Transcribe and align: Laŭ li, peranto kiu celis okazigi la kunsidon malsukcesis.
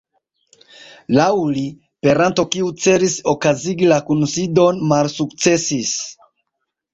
Laŭ 1.17 1.27
li, 1.57 1.65
peranto 2.07 2.45
kiu 2.55 2.71
celis 2.85 3.19
okazigi 3.35 3.91
la 3.93 4.01
kunsidon 4.09 4.81
malsukcesis. 4.95 5.95